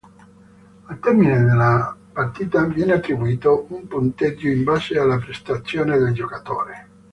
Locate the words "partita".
2.11-2.65